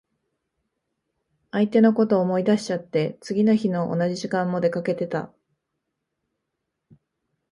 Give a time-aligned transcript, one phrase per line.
[1.51, 5.31] 相手のこと思い出しちゃって、次の日の同じ時間も出かけてた。